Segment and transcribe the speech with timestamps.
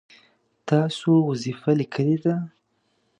[0.67, 2.35] تاسو وظیفه لیکلې ده؟